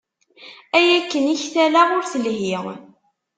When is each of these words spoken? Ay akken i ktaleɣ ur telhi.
Ay 0.77 0.87
akken 0.97 1.23
i 1.33 1.35
ktaleɣ 1.43 1.89
ur 1.97 2.05
telhi. 2.11 2.55